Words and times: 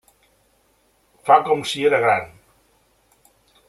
Fa 1.29 1.37
com 1.51 1.63
si 1.73 1.87
era 1.91 2.03
gran. 2.07 2.29